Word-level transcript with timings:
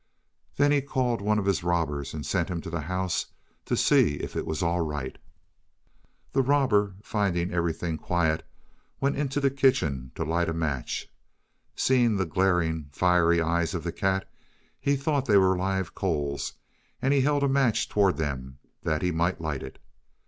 Then 0.57 0.71
he 0.71 0.81
called 0.81 1.21
one 1.21 1.37
of 1.37 1.45
his 1.45 1.63
robbers 1.63 2.15
and 2.15 2.25
sent 2.25 2.49
him 2.49 2.59
to 2.61 2.71
the 2.71 2.81
house 2.81 3.27
to 3.65 3.77
see 3.77 4.15
if 4.15 4.35
it 4.35 4.47
was 4.47 4.63
all 4.63 4.79
right. 4.81 5.15
The 6.33 6.41
robber, 6.41 6.95
finding 7.03 7.53
everything 7.53 7.99
quiet, 7.99 8.41
went 8.99 9.15
into 9.15 9.39
the 9.39 9.51
kitchen 9.51 10.11
to 10.15 10.23
light 10.25 10.49
a 10.49 10.55
match. 10.55 11.07
Seeing 11.75 12.15
the 12.15 12.25
glaring, 12.25 12.89
fiery 12.91 13.41
eyes 13.43 13.75
of 13.75 13.83
the 13.83 13.91
cat, 13.91 14.27
he 14.79 14.95
thought 14.95 15.27
they 15.27 15.37
were 15.37 15.55
live 15.55 15.93
coals, 15.93 16.53
and 16.99 17.13
held 17.13 17.43
a 17.43 17.47
match 17.47 17.87
toward 17.87 18.17
them 18.17 18.57
that 18.81 19.03
he 19.03 19.11
might 19.11 19.39
light 19.39 19.61
it. 19.61 19.77